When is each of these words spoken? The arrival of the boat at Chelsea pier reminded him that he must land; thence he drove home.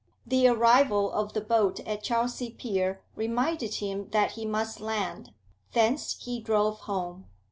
The 0.25 0.47
arrival 0.47 1.11
of 1.11 1.33
the 1.33 1.41
boat 1.41 1.79
at 1.81 2.01
Chelsea 2.01 2.49
pier 2.49 3.03
reminded 3.15 3.75
him 3.75 4.09
that 4.09 4.31
he 4.31 4.47
must 4.47 4.79
land; 4.79 5.31
thence 5.73 6.17
he 6.19 6.39
drove 6.41 6.79
home. 6.79 7.27